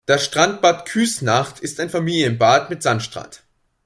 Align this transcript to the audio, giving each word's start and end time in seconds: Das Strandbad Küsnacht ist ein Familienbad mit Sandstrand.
Das 0.07 0.25
Strandbad 0.25 0.87
Küsnacht 0.87 1.59
ist 1.59 1.79
ein 1.79 1.91
Familienbad 1.91 2.71
mit 2.71 2.81
Sandstrand. 2.81 3.43